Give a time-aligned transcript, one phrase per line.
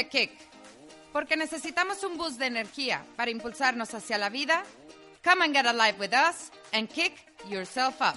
[0.00, 0.30] de Kick.
[1.12, 4.62] Porque necesitamos un boost de energía para impulsarnos hacia la vida.
[5.22, 7.12] Come and get alive with us and kick
[7.48, 8.14] yourself up.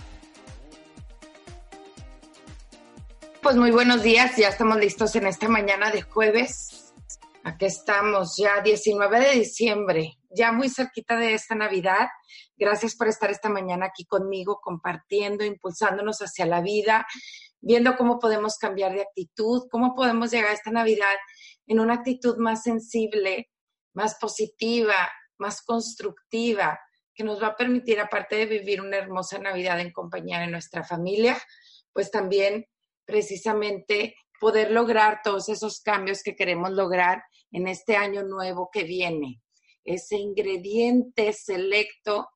[3.42, 6.93] Pues muy buenos días, ya estamos listos en esta mañana de jueves.
[7.43, 12.07] Aquí estamos, ya 19 de diciembre, ya muy cerquita de esta Navidad.
[12.56, 17.06] Gracias por estar esta mañana aquí conmigo, compartiendo, impulsándonos hacia la vida,
[17.60, 21.15] viendo cómo podemos cambiar de actitud, cómo podemos llegar a esta Navidad
[21.68, 23.50] en una actitud más sensible,
[23.94, 26.80] más positiva, más constructiva,
[27.14, 30.84] que nos va a permitir, aparte de vivir una hermosa Navidad en compañía de nuestra
[30.84, 31.38] familia,
[31.94, 32.66] pues también
[33.06, 39.42] precisamente poder lograr todos esos cambios que queremos lograr en este año nuevo que viene.
[39.84, 42.30] Ese ingrediente selecto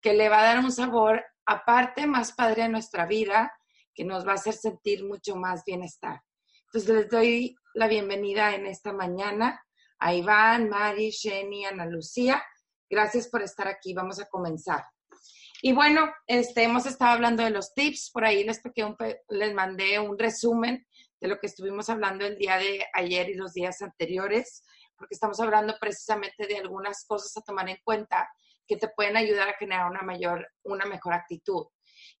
[0.00, 3.52] que le va a dar un sabor aparte más padre a nuestra vida,
[3.94, 6.20] que nos va a hacer sentir mucho más bienestar.
[6.66, 9.60] Entonces les doy la bienvenida en esta mañana
[9.98, 12.42] a Iván, Mari, Jenny, Ana Lucía.
[12.88, 13.92] Gracias por estar aquí.
[13.92, 14.84] Vamos a comenzar.
[15.60, 18.12] Y bueno, este, hemos estado hablando de los tips.
[18.12, 20.86] Por ahí les, un, mandé un resumen
[21.20, 24.62] de lo que estuvimos hablando el día de ayer y los días anteriores,
[24.96, 28.28] porque estamos hablando precisamente de algunas cosas a tomar en cuenta
[28.68, 31.66] que te pueden ayudar a generar una mayor, una mejor actitud.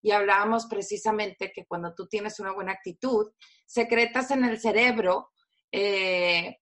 [0.02, 3.30] Y hablábamos precisamente que cuando tú tienes una buena actitud,
[3.66, 5.30] secretas en el cerebro
[5.72, 6.58] eh,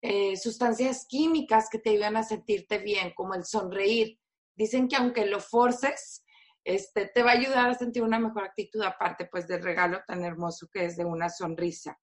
[0.00, 4.18] eh, sustancias químicas que te ayudan a sentirte bien, como el sonreír.
[4.54, 6.24] Dicen que aunque lo forces,
[6.64, 10.24] este, te va a ayudar a sentir una mejor actitud, aparte pues del regalo tan
[10.24, 11.98] hermoso que es de una sonrisa.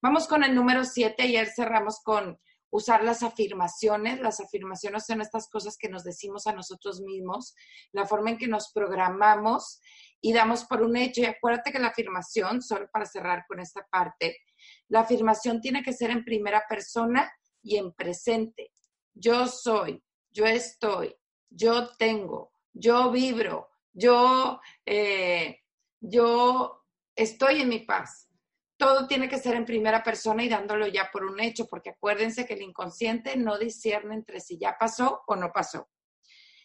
[0.00, 1.22] Vamos con el número 7.
[1.22, 2.38] Ayer cerramos con
[2.70, 4.20] usar las afirmaciones.
[4.20, 7.54] Las afirmaciones son estas cosas que nos decimos a nosotros mismos,
[7.92, 9.80] la forma en que nos programamos
[10.20, 11.20] y damos por un hecho.
[11.20, 14.38] Y acuérdate que la afirmación, solo para cerrar con esta parte,
[14.88, 17.32] la afirmación tiene que ser en primera persona
[17.62, 18.72] y en presente.
[19.14, 21.14] Yo soy, yo estoy,
[21.50, 25.60] yo tengo, yo vibro, yo, eh,
[26.00, 26.84] yo
[27.14, 28.28] estoy en mi paz.
[28.76, 32.46] Todo tiene que ser en primera persona y dándolo ya por un hecho, porque acuérdense
[32.46, 35.88] que el inconsciente no discierne entre si ya pasó o no pasó.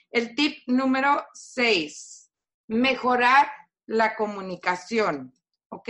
[0.09, 2.31] El tip número seis,
[2.67, 3.51] mejorar
[3.85, 5.33] la comunicación.
[5.69, 5.89] ¿Ok?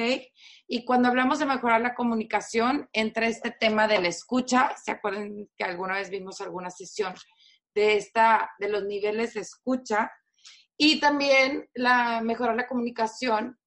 [0.67, 4.75] Y cuando hablamos de mejorar la comunicación, entra este tema de la escucha.
[4.83, 7.13] ¿Se acuerdan que alguna vez vimos alguna sesión
[7.75, 10.11] de, esta, de los niveles de escucha?
[10.77, 13.57] Y también la, mejorar la comunicación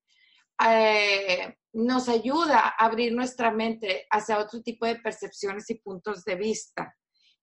[0.69, 6.35] eh, nos ayuda a abrir nuestra mente hacia otro tipo de percepciones y puntos de
[6.35, 6.97] vista.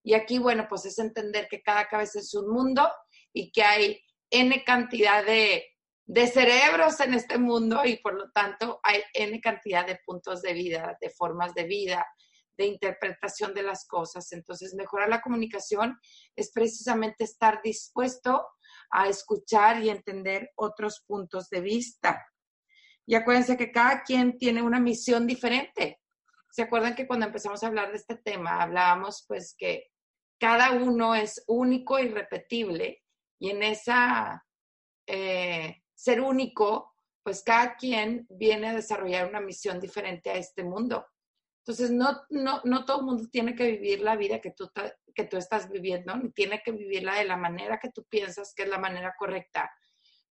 [0.03, 2.89] Y aquí, bueno, pues es entender que cada cabeza es un mundo
[3.33, 5.65] y que hay N cantidad de
[6.07, 10.53] de cerebros en este mundo y por lo tanto hay N cantidad de puntos de
[10.53, 12.07] vida, de formas de vida,
[12.57, 14.31] de interpretación de las cosas.
[14.31, 15.99] Entonces, mejorar la comunicación
[16.35, 18.47] es precisamente estar dispuesto
[18.89, 22.25] a escuchar y entender otros puntos de vista.
[23.05, 25.99] Y acuérdense que cada quien tiene una misión diferente.
[26.49, 29.91] ¿Se acuerdan que cuando empezamos a hablar de este tema hablábamos pues que
[30.39, 33.03] cada uno es único y repetible
[33.39, 34.43] y en esa
[35.05, 36.93] eh, ser único,
[37.23, 41.07] pues cada quien viene a desarrollar una misión diferente a este mundo.
[41.65, 44.71] Entonces, no, no, no todo mundo tiene que vivir la vida que tú,
[45.13, 48.63] que tú estás viviendo, ni tiene que vivirla de la manera que tú piensas que
[48.63, 49.69] es la manera correcta,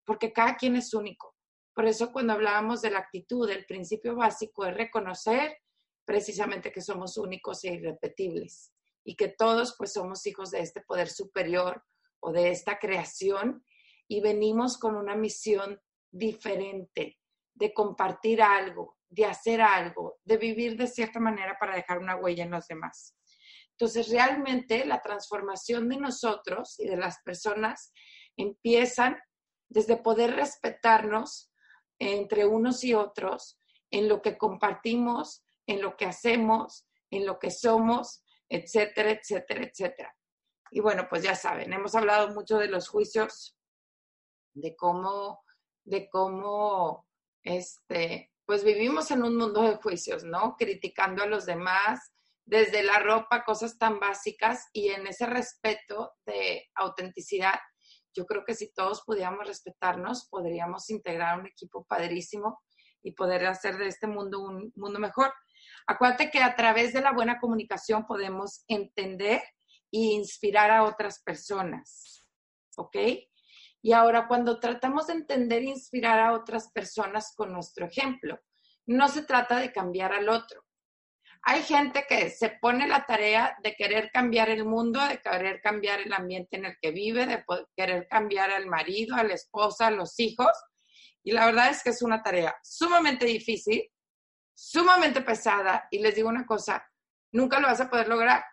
[0.04, 1.34] porque cada quien es único.
[1.74, 5.58] Por eso cuando hablábamos de la actitud, el principio básico es reconocer
[6.06, 8.72] precisamente que somos únicos e irrepetibles
[9.04, 11.84] y que todos pues somos hijos de este poder superior
[12.20, 13.62] o de esta creación
[14.08, 15.80] y venimos con una misión
[16.10, 17.18] diferente
[17.54, 22.44] de compartir algo, de hacer algo, de vivir de cierta manera para dejar una huella
[22.44, 23.16] en los demás.
[23.72, 27.92] Entonces, realmente la transformación de nosotros y de las personas
[28.36, 29.18] empiezan
[29.68, 31.52] desde poder respetarnos
[31.98, 33.58] entre unos y otros
[33.90, 40.16] en lo que compartimos, en lo que hacemos, en lo que somos, etcétera, etcétera, etcétera.
[40.70, 43.55] Y bueno, pues ya saben, hemos hablado mucho de los juicios
[44.56, 45.44] de cómo,
[45.84, 47.06] de cómo,
[47.42, 50.56] este, pues vivimos en un mundo de juicios, ¿no?
[50.56, 52.12] Criticando a los demás,
[52.44, 57.58] desde la ropa, cosas tan básicas y en ese respeto de autenticidad,
[58.14, 62.60] yo creo que si todos pudiéramos respetarnos, podríamos integrar un equipo padrísimo
[63.02, 65.32] y poder hacer de este mundo un mundo mejor.
[65.86, 69.42] Acuérdate que a través de la buena comunicación podemos entender
[69.92, 72.26] e inspirar a otras personas,
[72.76, 72.96] ¿ok?
[73.86, 78.36] Y ahora, cuando tratamos de entender e inspirar a otras personas con nuestro ejemplo,
[78.84, 80.64] no se trata de cambiar al otro.
[81.42, 86.00] Hay gente que se pone la tarea de querer cambiar el mundo, de querer cambiar
[86.00, 87.44] el ambiente en el que vive, de
[87.76, 90.50] querer cambiar al marido, a la esposa, a los hijos.
[91.22, 93.88] Y la verdad es que es una tarea sumamente difícil,
[94.52, 95.86] sumamente pesada.
[95.92, 96.84] Y les digo una cosa,
[97.30, 98.44] nunca lo vas a poder lograr.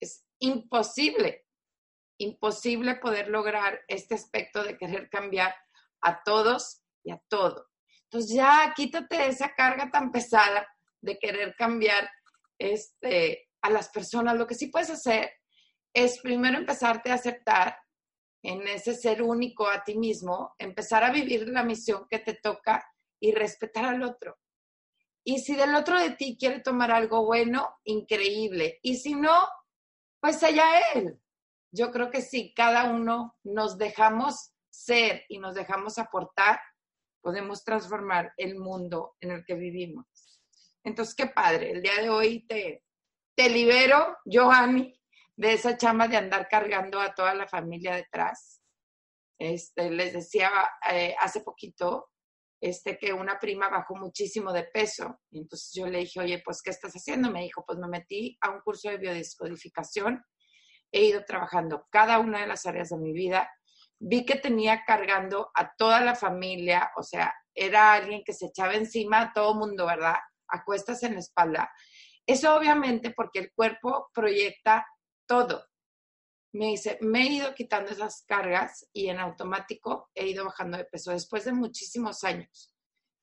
[0.00, 1.47] Es imposible,
[2.18, 5.54] imposible poder lograr este aspecto de querer cambiar
[6.00, 7.68] a todos y a todo.
[8.04, 10.66] Entonces ya quítate esa carga tan pesada
[11.00, 12.10] de querer cambiar
[12.58, 15.30] este, a las personas, lo que sí puedes hacer
[15.92, 17.76] es primero empezarte a aceptar
[18.42, 22.84] en ese ser único a ti mismo, empezar a vivir la misión que te toca
[23.20, 24.38] y respetar al otro.
[25.24, 28.78] Y si del otro de ti quiere tomar algo bueno, increíble.
[28.82, 29.48] Y si no,
[30.20, 31.20] pues allá él.
[31.70, 36.60] Yo creo que si cada uno nos dejamos ser y nos dejamos aportar,
[37.20, 40.06] podemos transformar el mundo en el que vivimos.
[40.84, 41.72] Entonces, qué padre.
[41.72, 42.84] El día de hoy te,
[43.34, 44.98] te libero, Johanny,
[45.36, 48.62] de esa chama de andar cargando a toda la familia detrás.
[49.38, 50.50] Este, les decía
[50.90, 52.10] eh, hace poquito
[52.60, 55.20] este, que una prima bajó muchísimo de peso.
[55.30, 57.30] Entonces yo le dije, oye, pues, ¿qué estás haciendo?
[57.30, 60.24] Me dijo, pues me metí a un curso de biodescodificación.
[60.92, 63.50] He ido trabajando cada una de las áreas de mi vida.
[63.98, 68.74] Vi que tenía cargando a toda la familia, o sea, era alguien que se echaba
[68.74, 70.16] encima a todo mundo, ¿verdad?
[70.48, 71.70] acuestas en la espalda.
[72.26, 74.86] Eso obviamente porque el cuerpo proyecta
[75.26, 75.64] todo.
[76.52, 80.84] Me dice, me he ido quitando esas cargas y en automático he ido bajando de
[80.86, 82.74] peso después de muchísimos años.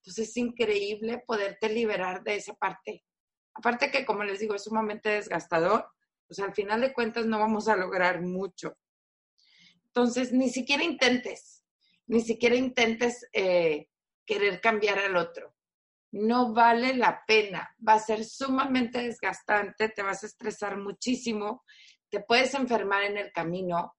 [0.01, 3.03] Entonces es increíble poderte liberar de esa parte.
[3.55, 5.89] Aparte que, como les digo, es sumamente desgastador,
[6.27, 8.77] pues al final de cuentas no vamos a lograr mucho.
[9.87, 11.63] Entonces, ni siquiera intentes,
[12.07, 13.87] ni siquiera intentes eh,
[14.25, 15.55] querer cambiar al otro
[16.15, 21.65] no vale la pena, va a ser sumamente desgastante, te vas a estresar muchísimo,
[22.09, 23.93] te puedes enfermar en el camino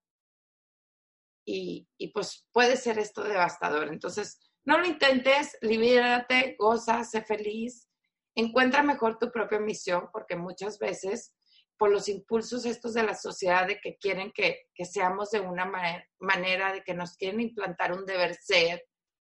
[1.45, 3.89] y, pues puede ser esto devastador.
[3.89, 7.87] Entonces, no lo intentes, libérate, goza, sé feliz,
[8.33, 11.35] encuentra mejor tu propia misión, porque muchas veces
[11.77, 15.71] por los impulsos estos de la sociedad de que quieren que, seamos de una
[16.19, 18.85] manera, de que nos quieren implantar un deber ser,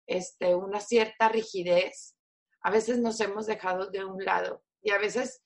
[0.06, 2.16] este, una cierta rigidez,
[2.62, 5.42] a veces nos hemos dejado de un lado y a veces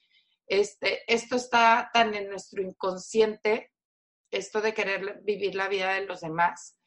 [0.48, 3.72] este, esto está tan en nuestro inconsciente,
[4.30, 6.78] esto de querer vivir la vida de los demás,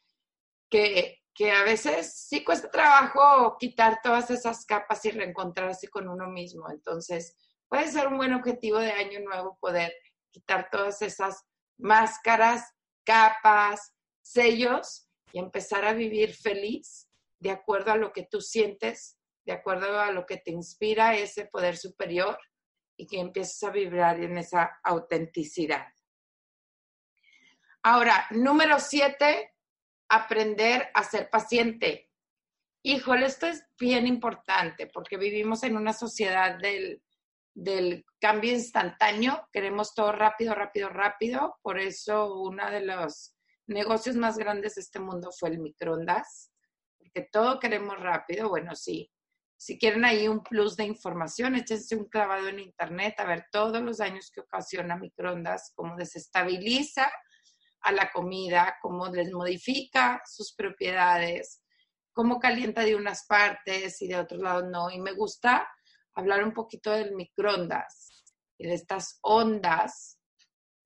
[0.71, 6.29] que, que a veces sí cuesta trabajo quitar todas esas capas y reencontrarse con uno
[6.29, 6.71] mismo.
[6.71, 7.37] Entonces,
[7.69, 9.93] puede ser un buen objetivo de año nuevo poder
[10.31, 11.45] quitar todas esas
[11.79, 12.73] máscaras,
[13.05, 17.09] capas, sellos y empezar a vivir feliz
[17.39, 21.47] de acuerdo a lo que tú sientes de acuerdo a lo que te inspira ese
[21.47, 22.39] poder superior
[22.97, 25.87] y que empieces a vibrar en esa autenticidad.
[27.83, 29.55] Ahora, número siete,
[30.09, 32.11] aprender a ser paciente.
[32.83, 37.03] Híjole, esto es bien importante porque vivimos en una sociedad del,
[37.55, 39.49] del cambio instantáneo.
[39.53, 41.57] Queremos todo rápido, rápido, rápido.
[41.63, 43.37] Por eso uno de los
[43.67, 46.51] negocios más grandes de este mundo fue el microondas,
[46.99, 48.49] porque todo queremos rápido.
[48.49, 49.11] Bueno, sí,
[49.57, 53.81] si quieren ahí un plus de información, échense un clavado en internet a ver todos
[53.81, 57.11] los daños que ocasiona microondas, cómo desestabiliza
[57.81, 61.63] a la comida, cómo les modifica sus propiedades,
[62.13, 64.91] cómo calienta de unas partes y de otros lados no.
[64.91, 65.69] Y me gusta
[66.15, 68.25] hablar un poquito del microondas
[68.59, 70.19] y de estas ondas,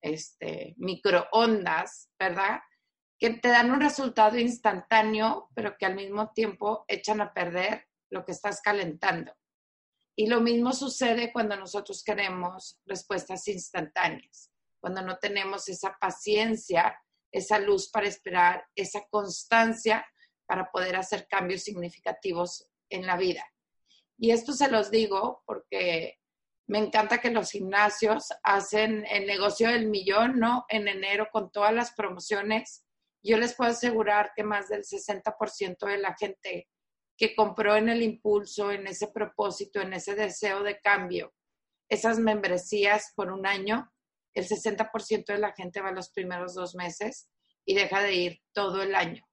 [0.02, 2.60] este, microondas, ¿verdad?
[3.18, 8.24] Que te dan un resultado instantáneo, pero que al mismo tiempo echan a perder lo
[8.24, 9.32] que estás calentando.
[10.16, 16.98] Y lo mismo sucede cuando nosotros queremos respuestas instantáneas, cuando no tenemos esa paciencia,
[17.30, 20.04] esa luz para esperar, esa constancia
[20.46, 23.44] para poder hacer cambios significativos en la vida.
[24.18, 26.18] Y esto se los digo porque
[26.66, 30.66] me encanta que los gimnasios hacen el negocio del millón, ¿no?
[30.68, 32.84] En enero con todas las promociones.
[33.22, 36.68] Yo les puedo asegurar que más del 60% de la gente
[37.16, 41.32] que compró en el impulso, en ese propósito, en ese deseo de cambio,
[41.88, 43.90] esas membresías por un año,
[44.34, 47.28] el 60% de la gente va los primeros dos meses
[47.64, 49.27] y deja de ir todo el año.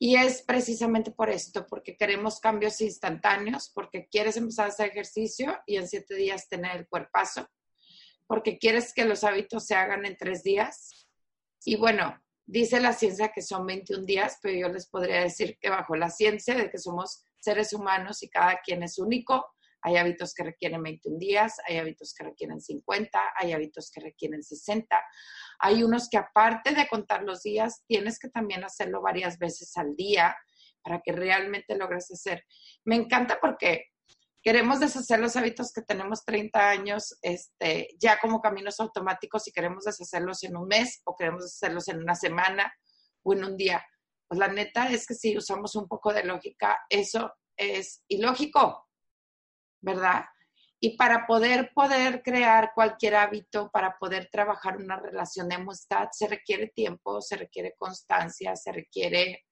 [0.00, 5.56] Y es precisamente por esto, porque queremos cambios instantáneos, porque quieres empezar a hacer ejercicio
[5.66, 7.48] y en siete días tener el cuerpazo,
[8.26, 11.06] porque quieres que los hábitos se hagan en tres días.
[11.64, 12.18] Y bueno,
[12.50, 16.10] Dice la ciencia que son 21 días, pero yo les podría decir que bajo la
[16.10, 20.82] ciencia de que somos seres humanos y cada quien es único, Hay hábitos que requieren
[20.82, 25.00] 21 días, hay hábitos que requieren 50, hay hábitos que requieren 60.
[25.60, 29.94] Hay unos que aparte de contar los días, tienes que también hacerlo varias veces al
[29.94, 30.36] día
[30.82, 32.44] para que realmente logres hacer.
[32.84, 33.84] Me encanta porque
[34.42, 39.84] queremos deshacer los hábitos que tenemos 30 años este, ya como caminos automáticos y queremos
[39.84, 42.72] deshacerlos en un mes o queremos deshacerlos en una semana
[43.22, 43.84] o en un día.
[44.26, 48.88] Pues la neta es que si usamos un poco de lógica, eso es ilógico,
[49.80, 50.24] ¿verdad?
[50.80, 56.26] Y para poder, poder crear cualquier hábito, para poder trabajar una relación de amistad, se
[56.26, 59.44] requiere tiempo, se requiere constancia, se requiere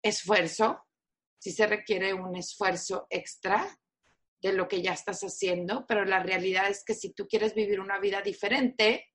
[0.00, 0.84] esfuerzo,
[1.38, 3.76] si se requiere un esfuerzo extra,
[4.42, 7.78] de lo que ya estás haciendo, pero la realidad es que si tú quieres vivir
[7.78, 9.06] una vida diferente,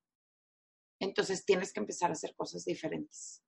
[0.98, 3.42] entonces tienes que empezar a hacer cosas diferentes.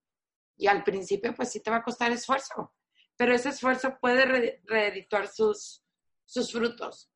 [0.58, 2.74] Y al principio, pues sí te va a costar esfuerzo,
[3.16, 5.82] pero ese esfuerzo puede reedituar sus,
[6.26, 7.09] sus frutos.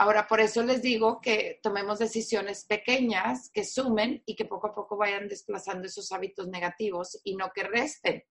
[0.00, 4.74] Ahora, por eso les digo que tomemos decisiones pequeñas que sumen y que poco a
[4.74, 8.22] poco vayan desplazando esos hábitos negativos y no que resten,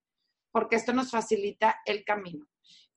[0.49, 2.47] porque esto nos facilita el camino.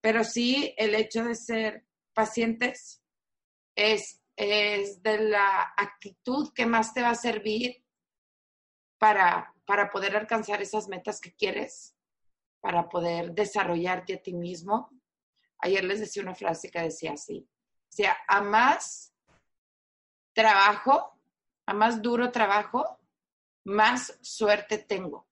[0.00, 1.84] Pero sí, el hecho de ser
[2.14, 3.02] pacientes
[3.74, 7.84] es, es de la actitud que más te va a servir
[8.98, 11.96] para, para poder alcanzar esas metas que quieres,
[12.60, 14.90] para poder desarrollarte a ti mismo.
[15.58, 17.48] Ayer les decía una frase que decía así,
[17.90, 19.12] o sea, a más
[20.32, 21.18] trabajo,
[21.66, 23.00] a más duro trabajo,
[23.64, 25.28] más suerte tengo.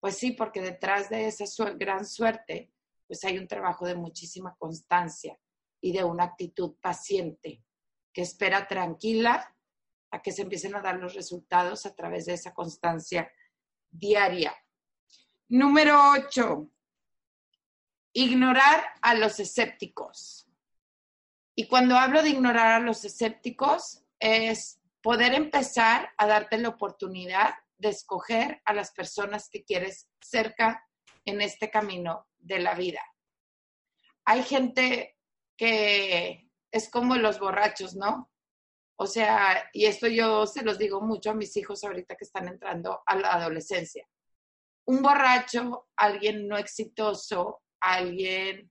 [0.00, 2.72] Pues sí, porque detrás de esa gran suerte,
[3.06, 5.38] pues hay un trabajo de muchísima constancia,
[5.80, 7.62] y de una actitud paciente
[8.12, 9.54] que espera tranquila
[10.10, 13.30] a que se empiecen a dar los resultados a través de esa constancia
[13.88, 14.54] diaria.
[15.48, 16.68] Número 8.
[18.14, 20.45] Ignorar a los escépticos.
[21.58, 27.54] Y cuando hablo de ignorar a los escépticos, es poder empezar a darte la oportunidad
[27.78, 30.86] de escoger a las personas que quieres cerca
[31.24, 33.00] en este camino de la vida.
[34.26, 35.16] Hay gente
[35.56, 38.30] que es como los borrachos, ¿no?
[38.98, 42.48] O sea, y esto yo se los digo mucho a mis hijos ahorita que están
[42.48, 44.06] entrando a la adolescencia.
[44.86, 48.70] Un borracho, alguien no exitoso, alguien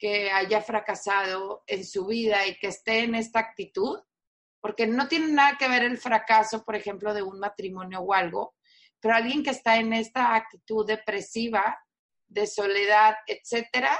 [0.00, 4.00] que haya fracasado en su vida y que esté en esta actitud,
[4.60, 8.54] porque no tiene nada que ver el fracaso, por ejemplo, de un matrimonio o algo,
[8.98, 11.78] pero alguien que está en esta actitud depresiva,
[12.26, 13.98] de soledad, etcétera,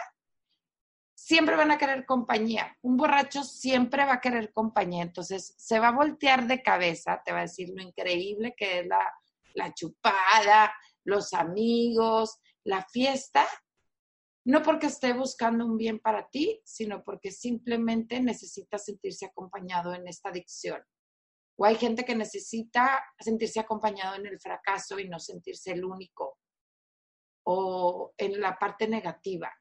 [1.14, 2.76] siempre van a querer compañía.
[2.80, 5.02] Un borracho siempre va a querer compañía.
[5.02, 8.86] Entonces, se va a voltear de cabeza, te va a decir lo increíble que es
[8.86, 9.12] la,
[9.54, 10.72] la chupada,
[11.04, 13.46] los amigos, la fiesta,
[14.44, 20.08] no porque esté buscando un bien para ti, sino porque simplemente necesita sentirse acompañado en
[20.08, 20.82] esta adicción.
[21.58, 26.38] O hay gente que necesita sentirse acompañado en el fracaso y no sentirse el único.
[27.44, 29.52] O en la parte negativa.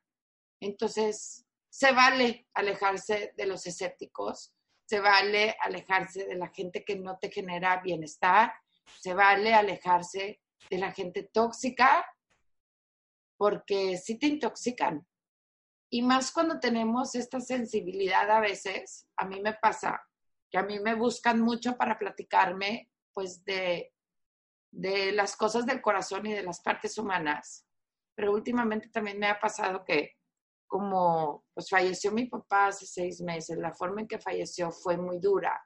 [0.61, 4.53] Entonces, se vale alejarse de los escépticos,
[4.87, 8.53] se vale alejarse de la gente que no te genera bienestar,
[8.99, 12.05] se vale alejarse de la gente tóxica,
[13.39, 15.07] porque sí te intoxican.
[15.89, 20.01] Y más cuando tenemos esta sensibilidad a veces, a mí me pasa
[20.51, 23.93] que a mí me buscan mucho para platicarme, pues, de,
[24.71, 27.65] de las cosas del corazón y de las partes humanas.
[28.13, 30.17] Pero últimamente también me ha pasado que
[30.67, 35.19] como pues falleció mi papá hace seis meses, la forma en que falleció fue muy
[35.19, 35.59] dura,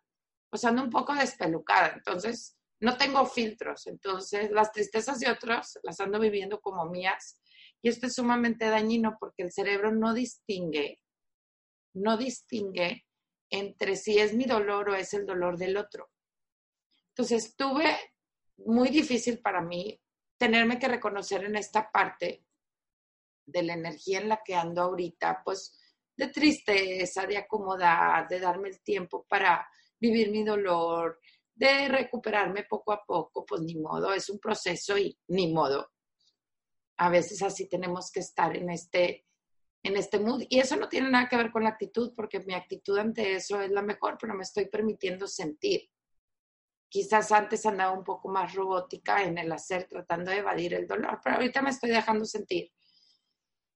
[0.50, 6.00] pues ando un poco despelucada, entonces no tengo filtros, entonces las tristezas de otros las
[6.00, 7.38] ando viviendo como mías
[7.84, 11.02] y esto es sumamente dañino porque el cerebro no distingue,
[11.94, 13.06] no distingue
[13.50, 16.10] entre si es mi dolor o es el dolor del otro.
[17.10, 17.94] Entonces tuve
[18.66, 20.00] muy difícil para mí
[20.38, 22.46] tenerme que reconocer en esta parte
[23.46, 25.78] de la energía en la que ando ahorita, pues
[26.16, 29.68] de tristeza, de acomodar, de darme el tiempo para
[30.00, 31.20] vivir mi dolor,
[31.54, 35.92] de recuperarme poco a poco, pues ni modo, es un proceso y ni modo.
[37.03, 39.25] A veces así tenemos que estar en este,
[39.83, 40.43] en este mood.
[40.50, 43.62] Y eso no tiene nada que ver con la actitud, porque mi actitud ante eso
[43.62, 45.89] es la mejor, pero me estoy permitiendo sentir.
[46.89, 51.19] Quizás antes andaba un poco más robótica en el hacer, tratando de evadir el dolor,
[51.24, 52.72] pero ahorita me estoy dejando sentir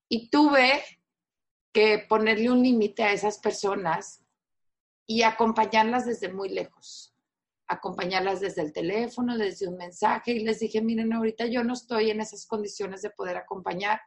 [0.09, 0.83] y tuve
[1.73, 4.23] que ponerle un límite a esas personas
[5.05, 7.15] y acompañarlas desde muy lejos,
[7.67, 12.11] acompañarlas desde el teléfono, desde un mensaje y les dije, miren, ahorita yo no estoy
[12.11, 14.01] en esas condiciones de poder acompañar,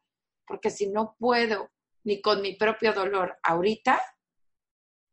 [0.46, 1.70] porque si no puedo
[2.04, 4.00] ni con mi propio dolor ahorita,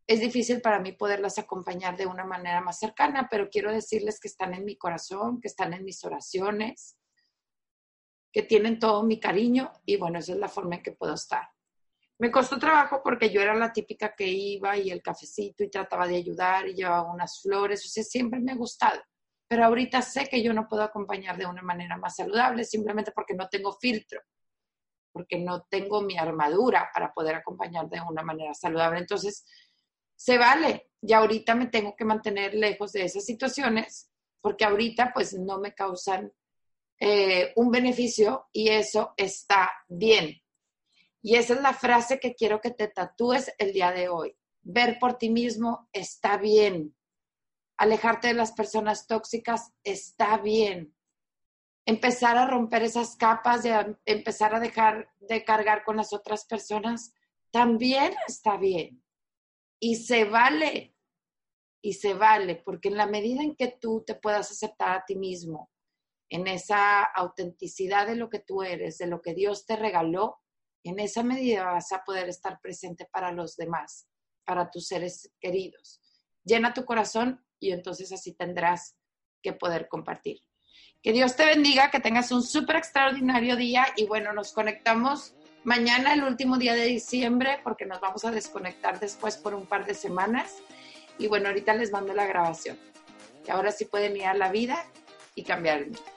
[0.07, 4.29] es difícil para mí poderlas acompañar de una manera más cercana, pero quiero decirles que
[4.29, 6.97] están en mi corazón, que están en mis oraciones,
[8.31, 11.49] que tienen todo mi cariño y bueno, esa es la forma en que puedo estar.
[12.19, 16.07] Me costó trabajo porque yo era la típica que iba y el cafecito y trataba
[16.07, 18.99] de ayudar y llevaba unas flores, o sea, siempre me ha gustado.
[19.47, 23.35] Pero ahorita sé que yo no puedo acompañar de una manera más saludable simplemente porque
[23.35, 24.21] no tengo filtro,
[25.11, 28.99] porque no tengo mi armadura para poder acompañar de una manera saludable.
[28.99, 29.45] Entonces,
[30.15, 30.89] se vale.
[31.01, 34.09] Y ahorita me tengo que mantener lejos de esas situaciones
[34.41, 36.31] porque ahorita pues no me causan
[36.99, 40.41] eh, un beneficio y eso está bien.
[41.21, 44.37] Y esa es la frase que quiero que te tatúes el día de hoy.
[44.61, 46.95] Ver por ti mismo está bien.
[47.77, 50.95] Alejarte de las personas tóxicas está bien.
[51.85, 57.13] Empezar a romper esas capas, de empezar a dejar de cargar con las otras personas,
[57.51, 59.03] también está bien.
[59.79, 60.95] Y se vale,
[61.81, 65.15] y se vale, porque en la medida en que tú te puedas aceptar a ti
[65.15, 65.69] mismo,
[66.29, 70.41] en esa autenticidad de lo que tú eres, de lo que Dios te regaló,
[70.89, 74.07] en esa medida vas a poder estar presente para los demás,
[74.45, 76.01] para tus seres queridos.
[76.43, 78.95] Llena tu corazón y entonces así tendrás
[79.41, 80.39] que poder compartir.
[81.01, 85.35] Que Dios te bendiga, que tengas un súper extraordinario día y bueno, nos conectamos
[85.67, 89.85] Mañana, el último día de diciembre, porque nos vamos a desconectar después por un par
[89.85, 90.59] de semanas.
[91.19, 92.79] Y bueno, ahorita les mando la grabación.
[93.45, 94.85] Y ahora sí pueden ir a la vida
[95.35, 96.16] y cambiar el mundo.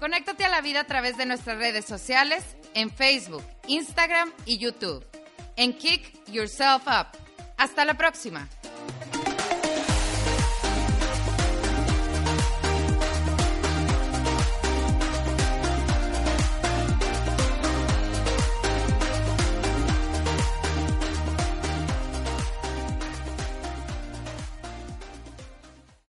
[0.00, 5.04] Conéctate a la vida a través de nuestras redes sociales en Facebook, Instagram y YouTube.
[5.56, 7.06] En Kick Yourself Up.
[7.56, 8.46] Hasta la próxima.